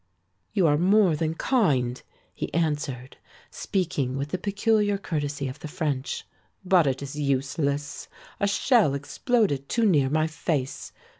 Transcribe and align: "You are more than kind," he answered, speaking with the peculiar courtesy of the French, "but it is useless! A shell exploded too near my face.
"You 0.51 0.65
are 0.65 0.79
more 0.79 1.15
than 1.15 1.35
kind," 1.35 2.01
he 2.33 2.51
answered, 2.55 3.17
speaking 3.51 4.17
with 4.17 4.29
the 4.29 4.39
peculiar 4.39 4.97
courtesy 4.97 5.47
of 5.47 5.59
the 5.59 5.67
French, 5.67 6.25
"but 6.65 6.87
it 6.87 7.03
is 7.03 7.15
useless! 7.15 8.07
A 8.39 8.47
shell 8.47 8.95
exploded 8.95 9.69
too 9.69 9.85
near 9.85 10.09
my 10.09 10.25
face. 10.25 10.91